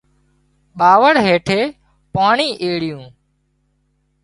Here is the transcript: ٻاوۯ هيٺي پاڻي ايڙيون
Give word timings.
ٻاوۯ 0.79 1.13
هيٺي 1.25 1.61
پاڻي 2.13 2.49
ايڙيون 2.63 3.03